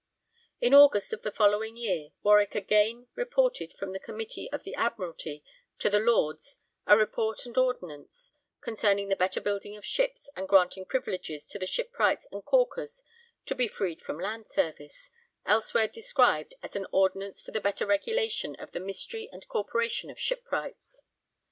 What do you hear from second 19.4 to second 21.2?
Corporation of Shipwrights.'